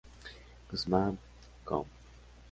[0.69, 1.19] Guzmán,
[1.63, 1.85] com.